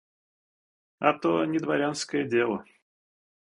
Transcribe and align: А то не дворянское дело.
А 0.97 1.13
то 1.13 1.45
не 1.45 1.59
дворянское 1.59 2.23
дело. 2.23 2.65